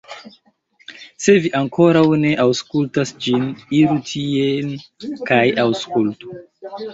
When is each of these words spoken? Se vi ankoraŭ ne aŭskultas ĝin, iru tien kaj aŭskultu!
Se 1.25 1.33
vi 1.43 1.51
ankoraŭ 1.59 2.01
ne 2.21 2.31
aŭskultas 2.45 3.13
ĝin, 3.27 3.45
iru 3.81 3.99
tien 4.13 4.73
kaj 5.31 5.41
aŭskultu! 5.67 6.35